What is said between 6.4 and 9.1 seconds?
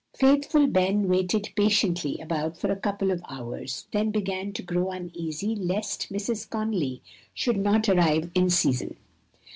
Conly should not arrive in season.